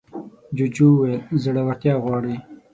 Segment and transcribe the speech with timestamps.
[0.55, 2.35] جوجو وویل زړورتيا غواړي.